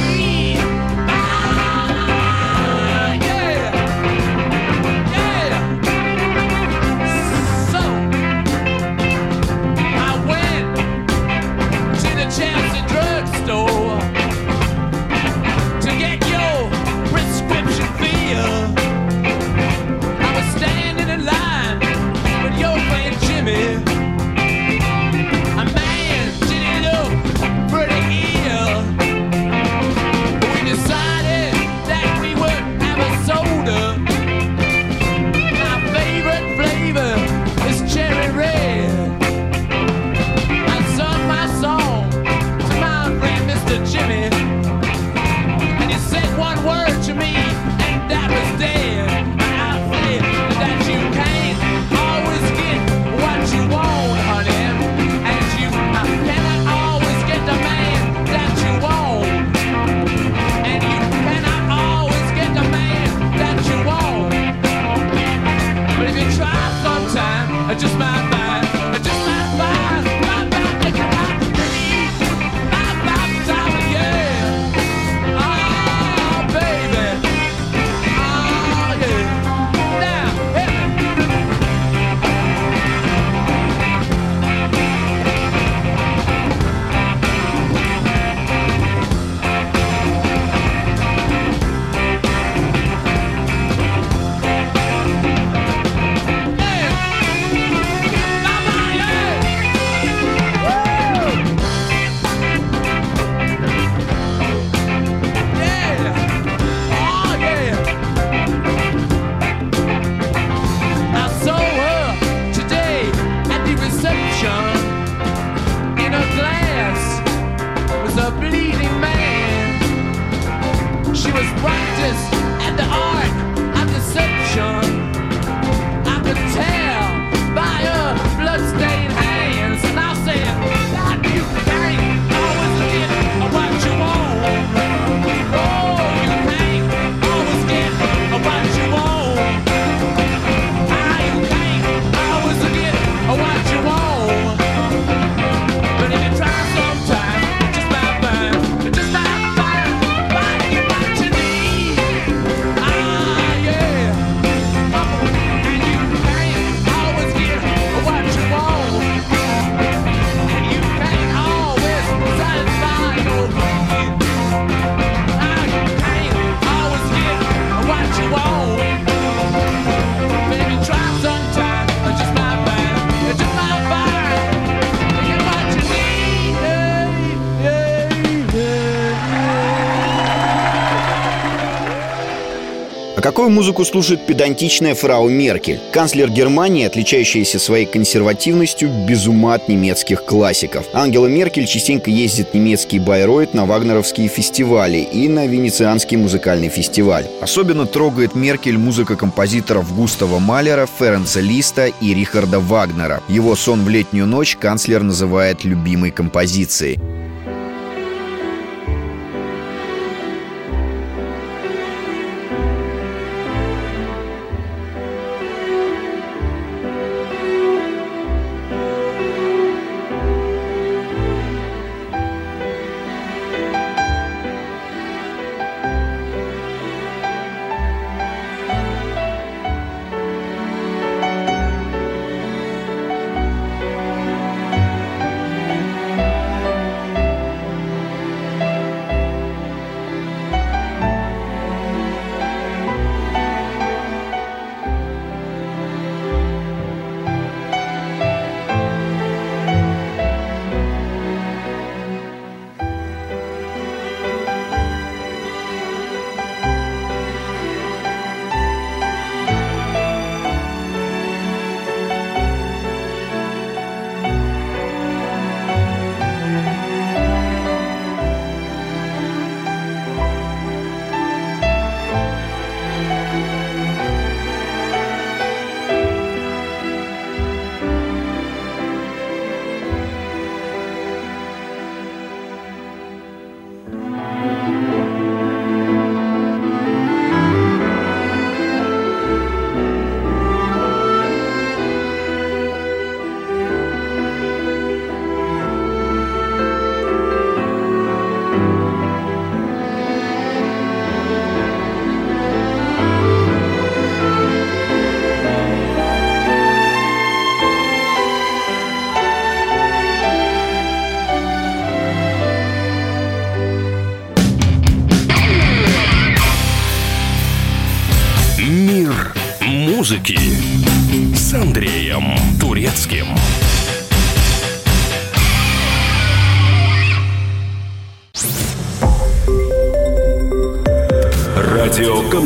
Какую 183.43 183.55
музыку 183.55 183.83
слушает 183.83 184.25
педантичная 184.25 184.95
фрау 184.95 185.27
Меркель? 185.27 185.81
Канцлер 185.91 186.29
Германии, 186.29 186.85
отличающаяся 186.85 187.59
своей 187.59 187.85
консервативностью, 187.85 188.89
без 189.05 189.27
ума 189.27 189.55
от 189.55 189.67
немецких 189.67 190.23
классиков. 190.23 190.85
Ангела 190.93 191.27
Меркель 191.27 191.65
частенько 191.65 192.09
ездит 192.09 192.51
в 192.51 192.53
немецкий 192.53 192.99
Байройт 192.99 193.53
на 193.53 193.65
вагнеровские 193.65 194.29
фестивали 194.29 194.99
и 194.99 195.27
на 195.27 195.45
Венецианский 195.45 196.15
музыкальный 196.15 196.69
фестиваль. 196.69 197.25
Особенно 197.41 197.85
трогает 197.85 198.33
Меркель 198.33 198.77
музыка 198.77 199.17
композиторов 199.17 199.93
Густава 199.93 200.39
Малера, 200.39 200.87
Ференца 200.97 201.41
Листа 201.41 201.87
и 201.87 202.13
Рихарда 202.13 202.61
Вагнера. 202.61 203.21
Его 203.27 203.57
«Сон 203.57 203.83
в 203.83 203.89
летнюю 203.89 204.25
ночь» 204.25 204.55
канцлер 204.55 205.03
называет 205.03 205.65
любимой 205.65 206.11
композицией. 206.11 206.97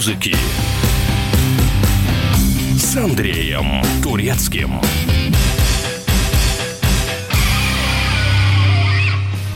Музыки 0.00 0.34
с 2.78 2.96
Андреем 2.96 3.82
Турецким. 4.02 4.80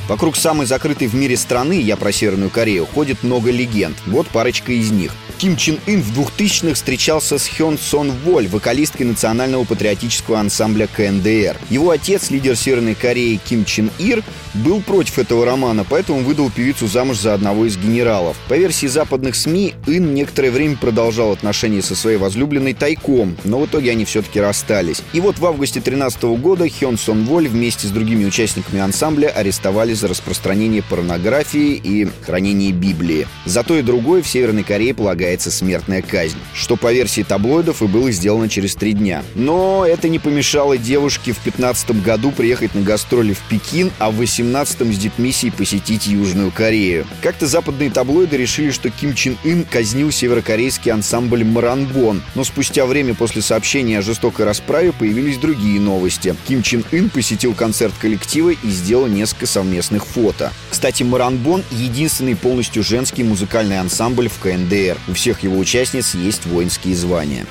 Вокруг 0.06 0.36
самой 0.36 0.66
закрытой 0.66 1.08
в 1.08 1.14
мире 1.14 1.38
страны, 1.38 1.80
я 1.80 1.96
про 1.96 2.12
Северную 2.12 2.50
Корею, 2.50 2.84
ходит 2.84 3.22
много 3.22 3.50
легенд. 3.50 3.96
Вот 4.04 4.26
парочка 4.26 4.72
из 4.72 4.90
них. 4.90 5.14
Ким 5.38 5.56
Чен 5.56 5.78
Ын 5.86 6.02
в 6.02 6.18
2000-х 6.18 6.74
встречался 6.74 7.38
с 7.38 7.48
Хён 7.48 7.78
Сон 7.78 8.12
Воль, 8.24 8.46
вокалисткой 8.46 9.06
национального 9.06 9.64
патриотического 9.64 10.38
ансамбля 10.38 10.88
КНДР. 10.88 11.56
Его 11.70 11.88
отец, 11.88 12.30
лидер 12.30 12.54
Северной 12.54 12.94
Кореи 12.94 13.40
Ким 13.42 13.64
Чен 13.64 13.90
Ир, 13.98 14.22
был 14.54 14.80
против 14.80 15.18
этого 15.18 15.44
романа, 15.44 15.84
поэтому 15.88 16.20
выдал 16.20 16.50
певицу 16.50 16.86
замуж 16.86 17.18
за 17.18 17.34
одного 17.34 17.66
из 17.66 17.76
генералов. 17.76 18.36
По 18.48 18.54
версии 18.54 18.86
западных 18.86 19.34
СМИ, 19.34 19.74
Ин 19.86 20.14
некоторое 20.14 20.50
время 20.50 20.76
продолжал 20.76 21.32
отношения 21.32 21.82
со 21.82 21.94
своей 21.94 22.16
возлюбленной 22.16 22.74
тайком, 22.74 23.36
но 23.44 23.60
в 23.60 23.66
итоге 23.66 23.90
они 23.90 24.04
все-таки 24.04 24.40
расстались. 24.40 25.02
И 25.12 25.20
вот 25.20 25.38
в 25.38 25.46
августе 25.46 25.80
2013 25.80 26.22
года 26.40 26.68
Хён 26.68 26.96
Сон 26.98 27.24
Воль 27.24 27.48
вместе 27.48 27.86
с 27.86 27.90
другими 27.90 28.24
участниками 28.24 28.80
ансамбля 28.80 29.28
арестовали 29.28 29.92
за 29.94 30.08
распространение 30.08 30.82
порнографии 30.82 31.80
и 31.82 32.08
хранение 32.22 32.72
Библии. 32.72 33.26
За 33.44 33.62
то 33.62 33.76
и 33.76 33.82
другое 33.82 34.22
в 34.22 34.28
Северной 34.28 34.62
Корее 34.62 34.94
полагается 34.94 35.50
смертная 35.50 36.02
казнь, 36.02 36.38
что 36.54 36.76
по 36.76 36.92
версии 36.92 37.22
таблоидов 37.22 37.82
и 37.82 37.86
было 37.86 38.10
сделано 38.10 38.48
через 38.48 38.74
три 38.74 38.92
дня. 38.92 39.22
Но 39.34 39.84
это 39.86 40.08
не 40.08 40.18
помешало 40.18 40.78
девушке 40.78 41.32
в 41.32 41.42
2015 41.42 42.02
году 42.02 42.30
приехать 42.30 42.74
на 42.74 42.82
гастроли 42.82 43.32
в 43.32 43.40
Пекин, 43.48 43.90
а 43.98 44.10
в 44.10 44.16
18 44.16 44.43
18-м 44.44 44.92
с 44.92 44.98
дипмиссией 44.98 45.52
посетить 45.52 46.06
Южную 46.06 46.50
Корею. 46.50 47.06
Как-то 47.22 47.46
западные 47.46 47.90
таблоиды 47.90 48.36
решили, 48.36 48.70
что 48.70 48.90
Ким 48.90 49.14
Чен 49.14 49.36
Ын 49.44 49.64
казнил 49.64 50.10
северокорейский 50.10 50.92
ансамбль 50.92 51.44
«Маранбон». 51.44 52.22
Но 52.34 52.44
спустя 52.44 52.86
время 52.86 53.14
после 53.14 53.42
сообщения 53.42 53.98
о 53.98 54.02
жестокой 54.02 54.44
расправе 54.44 54.92
появились 54.92 55.38
другие 55.38 55.80
новости. 55.80 56.34
Ким 56.46 56.62
Чен 56.62 56.84
Ын 56.92 57.10
посетил 57.10 57.54
концерт 57.54 57.94
коллектива 58.00 58.50
и 58.50 58.68
сделал 58.68 59.06
несколько 59.06 59.46
совместных 59.46 60.06
фото. 60.06 60.52
Кстати, 60.70 61.02
«Маранбон»— 61.02 61.62
единственный 61.70 62.36
полностью 62.36 62.82
женский 62.82 63.24
музыкальный 63.24 63.80
ансамбль 63.80 64.28
в 64.28 64.38
КНДР. 64.38 64.98
У 65.08 65.12
всех 65.14 65.42
его 65.42 65.58
участниц 65.58 66.14
есть 66.14 66.46
воинские 66.46 66.94
звания. 66.94 67.46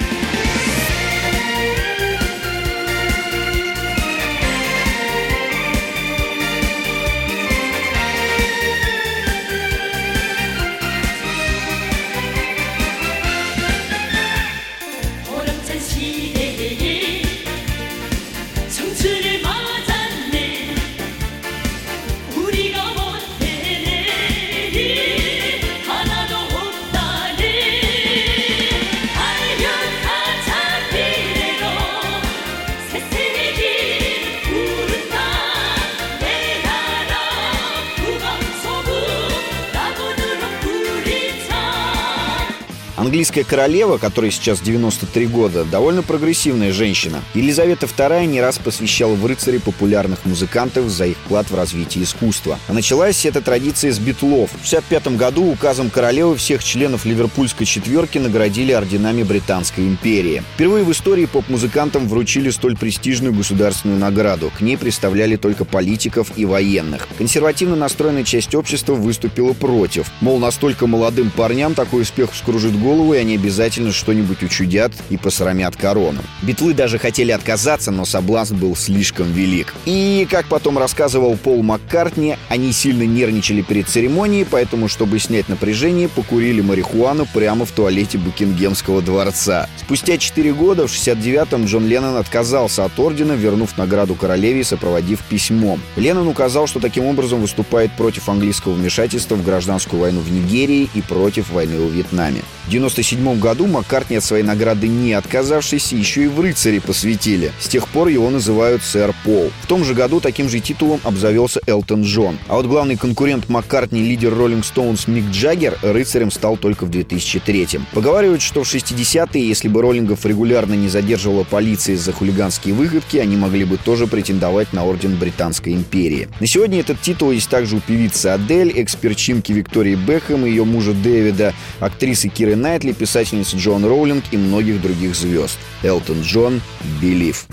Английская 43.34 43.58
королева, 43.58 43.98
которой 43.98 44.30
сейчас 44.30 44.62
93 44.62 45.26
года, 45.26 45.66
довольно 45.66 46.04
прогрессивная 46.04 46.72
женщина. 46.72 47.20
Елизавета 47.34 47.88
II 47.88 48.28
не 48.28 48.40
раз 48.40 48.60
посвящала 48.60 49.16
в 49.16 49.26
рыцари 49.26 49.58
популярных 49.58 50.24
музыкантов 50.26 50.88
за 50.90 51.08
их 51.08 51.18
вклад 51.18 51.50
в 51.50 51.56
развитие 51.56 52.04
искусства. 52.04 52.60
А 52.68 52.74
началась 52.74 53.26
эта 53.26 53.42
традиция 53.42 53.92
с 53.92 53.98
битлов. 53.98 54.52
В 54.52 54.68
1965 54.68 55.18
году 55.18 55.52
указом 55.52 55.90
королевы 55.90 56.36
всех 56.36 56.64
членов 56.64 57.06
ливерпульской 57.06 57.66
четверки 57.66 58.20
наградили 58.20 58.72
орденами 58.72 59.24
Британской 59.24 59.88
империи. 59.88 60.44
Впервые 60.54 60.84
в 60.84 60.92
истории 60.92 61.26
поп-музыкантам 61.26 62.08
вручили 62.08 62.52
столь 62.52 62.78
престижную 62.78 63.34
государственную 63.34 64.00
награду. 64.00 64.52
К 64.56 64.62
ней 64.62 64.78
представляли 64.78 65.38
только 65.38 65.66
политиков 65.66 66.32
и 66.36 66.46
военных. 66.46 67.08
Консервативно 67.18 67.76
настроенная 67.76 68.26
часть 68.26 68.54
общества 68.54 68.94
выступила 68.94 69.54
против. 69.54 70.12
Мол, 70.22 70.38
настолько 70.38 70.86
молодым 70.86 71.32
парням 71.32 71.74
такой 71.74 72.04
успех 72.04 72.32
вскружит 72.34 72.80
голову, 72.80 73.16
и 73.16 73.23
они 73.24 73.36
обязательно 73.36 73.92
что-нибудь 73.92 74.44
учудят 74.44 74.94
и 75.10 75.18
посрамят 75.18 75.76
корону. 75.76 76.22
Битлы 76.42 76.74
даже 76.74 77.00
хотели 77.00 77.32
отказаться, 77.32 77.92
но 77.92 78.06
соблазн 78.06 78.56
был 78.58 78.76
слишком 78.76 79.32
велик. 79.32 79.74
И, 79.86 80.28
как 80.30 80.46
потом 80.46 80.78
рассказывал 80.78 81.36
Пол 81.38 81.64
Маккартни, 81.64 82.36
они 82.50 82.72
сильно 82.72 83.04
нервничали 83.04 83.62
перед 83.62 83.88
церемонией, 83.88 84.46
поэтому, 84.50 84.88
чтобы 84.88 85.20
снять 85.20 85.50
напряжение, 85.50 86.10
покурили 86.10 86.62
марихуану 86.62 87.26
прямо 87.34 87.66
в 87.66 87.72
туалете 87.72 88.18
Букингемского 88.18 89.02
дворца. 89.02 89.68
Спустя 89.78 90.18
4 90.18 90.54
года, 90.54 90.88
в 90.88 90.92
69-м, 90.92 91.66
Джон 91.66 91.88
Леннон 91.88 92.18
отказался 92.18 92.86
от 92.86 93.00
ордена, 93.00 93.34
вернув 93.34 93.78
награду 93.78 94.16
королеве 94.16 94.62
и 94.62 94.64
сопроводив 94.64 95.22
письмом. 95.24 95.82
Леннон 95.96 96.28
указал, 96.28 96.68
что 96.68 96.80
таким 96.80 97.06
образом 97.06 97.42
выступает 97.42 97.92
против 97.96 98.28
английского 98.30 98.74
вмешательства 98.74 99.36
в 99.36 99.44
гражданскую 99.44 100.02
войну 100.02 100.20
в 100.20 100.32
Нигерии 100.32 100.90
и 100.94 101.02
против 101.02 101.50
войны 101.50 101.80
во 101.80 101.88
Вьетнаме. 101.88 102.42
В 102.66 102.70
1997 103.14 103.40
году 103.40 103.68
Маккартни 103.68 104.18
от 104.18 104.24
своей 104.24 104.44
награды 104.44 104.88
не 104.88 105.14
отказавшийся 105.14 105.96
еще 105.96 106.26
и 106.26 106.28
в 106.28 106.40
рыцаре 106.40 106.82
посвятили. 106.82 107.52
С 107.60 107.68
тех 107.68 107.88
пор 107.88 108.08
его 108.08 108.30
называют 108.30 108.84
сэр 108.84 109.14
Пол. 109.24 109.52
В 109.62 109.68
том 109.68 109.84
же 109.84 109.94
году 109.94 110.20
таким 110.20 110.50
же 110.50 110.60
титулом 110.60 111.00
обзавелся 111.04 111.62
Элтон 111.68 112.04
Джон. 112.04 112.38
А 112.48 112.56
вот 112.56 112.66
главный 112.66 112.98
конкурент 112.98 113.50
Маккартни, 113.50 114.02
лидер 114.02 114.36
Роллинг 114.36 114.66
Стоунс 114.66 115.08
Мик 115.08 115.26
Джаггер, 115.32 115.78
рыцарем 115.82 116.32
стал 116.32 116.58
только 116.58 116.86
в 116.86 116.90
2003 116.90 117.78
-м. 117.78 117.82
Поговаривают, 117.94 118.42
что 118.42 118.64
в 118.64 118.68
60-е, 118.68 119.48
если 119.48 119.68
бы 119.68 119.82
роллингов 119.82 120.26
регулярно 120.26 120.74
не 120.74 120.90
задерживала 120.90 121.44
полиция 121.44 121.98
за 121.98 122.12
хулиганские 122.12 122.74
выходки, 122.74 123.18
они 123.18 123.36
могли 123.36 123.66
бы 123.66 123.78
тоже 123.78 124.08
претендовать 124.08 124.74
на 124.74 124.86
орден 124.86 125.16
Британской 125.16 125.74
империи. 125.74 126.28
На 126.40 126.48
сегодня 126.48 126.80
этот 126.80 127.02
титул 127.02 127.32
есть 127.32 127.50
также 127.50 127.78
у 127.78 127.80
певицы 127.80 128.28
Адель, 128.28 128.72
экс-перчимки 128.72 129.52
Виктории 129.52 129.96
Бекхэм 129.96 130.46
и 130.46 130.50
ее 130.50 130.66
мужа 130.66 130.94
Дэвида, 130.94 131.54
актрисы 131.80 132.30
Киры 132.30 132.56
Найтли, 132.56 132.94
писательница 133.04 133.58
Джон 133.58 133.84
Роулинг 133.84 134.24
и 134.32 134.38
многих 134.38 134.82
других 134.82 135.14
звезд. 135.14 135.60
Элтон 135.84 136.22
Джон, 136.22 136.62
Белив. 137.02 137.46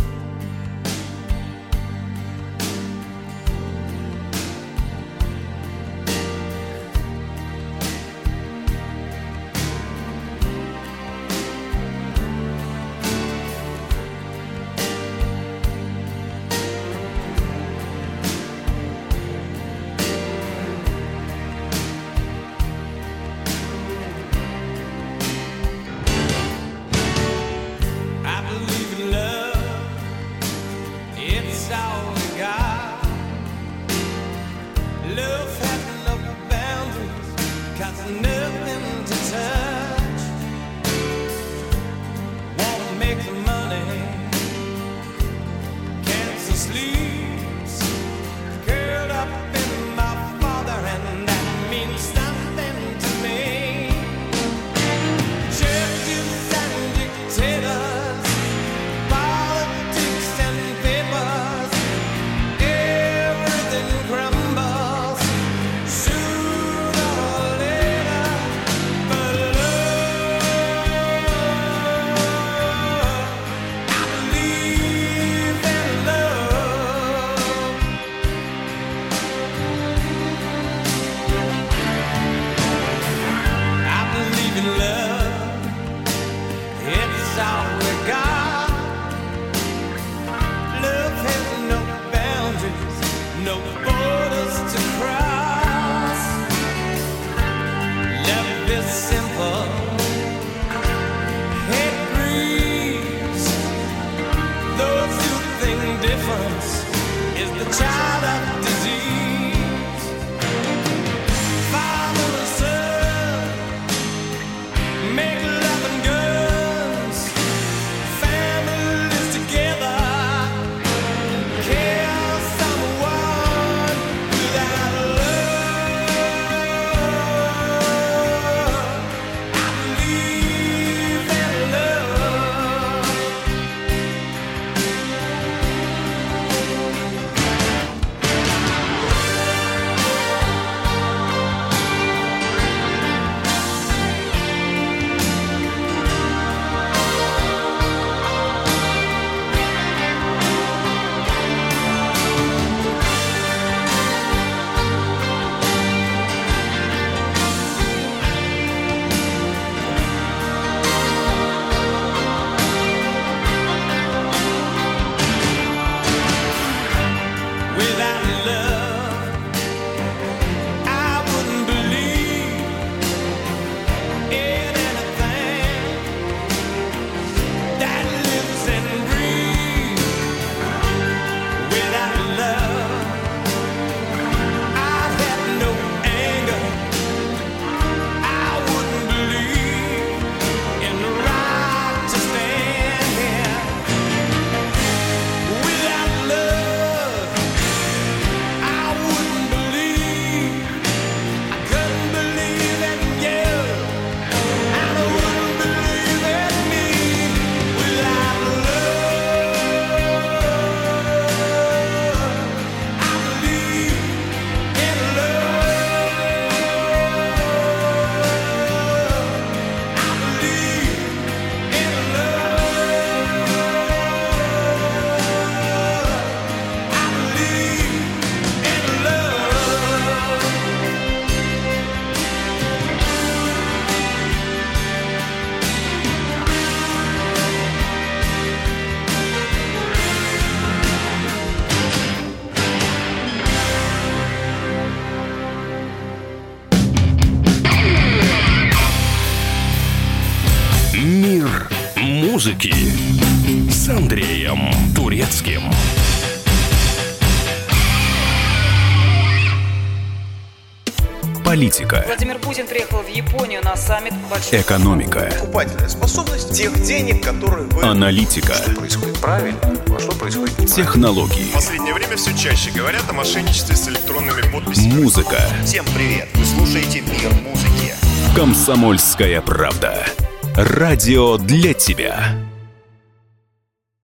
Саммит 264.01 264.15
большой... 264.31 264.61
экономика, 264.61 265.31
Покупательная 265.39 265.89
способность 265.89 266.53
тех 266.53 266.83
денег, 266.83 267.23
которые 267.23 267.67
вы... 267.69 267.83
аналитика, 267.83 268.55
происходит 268.77 269.19
правильно, 269.21 269.59
а 269.63 269.99
что 269.99 270.13
происходит 270.13 270.57
технологии, 270.67 271.51
В 271.51 271.55
последнее 271.55 271.95
время 271.95 272.17
все 272.17 272.37
чаще 272.37 272.71
говорят 272.71 273.03
о 273.09 273.13
мошенничестве 273.13 273.77
с 273.77 273.89
электронными 273.89 274.43
подписями. 274.53 275.03
музыка. 275.03 275.41
Всем 275.65 275.85
привет! 275.95 276.29
Вы 276.35 276.45
слушаете 276.45 277.01
«Мир 277.01 277.33
музыки». 277.43 277.95
Комсомольская 278.35 279.41
правда. 279.41 280.07
Радио 280.55 281.37
для 281.37 281.75
тебя. 281.75 282.50